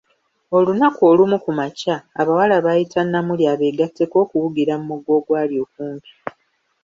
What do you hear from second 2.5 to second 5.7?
bayita Namuli abegatteko okuwugira mugga ogwali